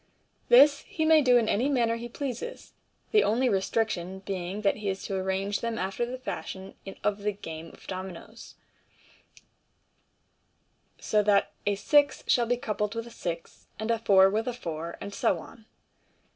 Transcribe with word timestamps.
This 0.49 0.79
he 0.87 1.05
may 1.05 1.21
do 1.21 1.37
in 1.37 1.47
any 1.47 1.69
manner 1.69 1.95
he 1.95 2.09
pleases, 2.09 2.73
the 3.11 3.23
only 3.23 3.47
restriction 3.49 4.21
being 4.25 4.61
that 4.61 4.77
he 4.77 4.89
is 4.89 5.03
to 5.03 5.15
arrange 5.15 5.61
them 5.61 5.77
after 5.77 6.07
the 6.07 6.17
fashion 6.17 6.73
of 7.03 7.19
the 7.19 7.31
game 7.31 7.67
of 7.67 7.85
dominoes— 7.85 8.25
viz., 10.97 11.05
so 11.05 11.21
that 11.21 11.51
a 11.67 11.75
six 11.75 12.23
shall 12.25 12.47
be 12.47 12.57
coupled 12.57 12.95
with 12.95 13.05
a 13.05 13.11
six, 13.11 13.67
and 13.77 13.91
a 13.91 13.99
four 13.99 14.27
with 14.27 14.47
a 14.47 14.53
four, 14.53 14.97
and 14.99 15.13
so 15.13 15.37
on. 15.37 15.67